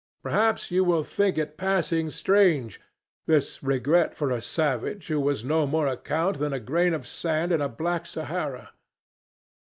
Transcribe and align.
Perhaps 0.23 0.71
you 0.71 0.83
will 0.83 1.03
think 1.03 1.37
it 1.37 1.57
passing 1.57 2.09
strange 2.09 2.81
this 3.27 3.61
regret 3.61 4.15
for 4.15 4.31
a 4.31 4.41
savage 4.41 5.09
who 5.09 5.19
was 5.19 5.43
no 5.43 5.67
more 5.67 5.85
account 5.85 6.39
than 6.39 6.53
a 6.53 6.59
grain 6.59 6.95
of 6.95 7.05
sand 7.05 7.51
in 7.51 7.61
a 7.61 7.69
black 7.69 8.07
Sahara. 8.07 8.71